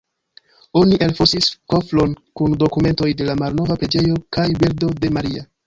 Oni 0.79 0.97
elfosis 1.07 1.49
kofron 1.73 2.17
kun 2.41 2.57
dokumentoj 2.65 3.13
de 3.21 3.29
la 3.29 3.37
malnova 3.45 3.79
preĝejo 3.85 4.19
kaj 4.39 4.51
bildo 4.61 4.93
de 5.01 5.17
Maria. 5.21 5.49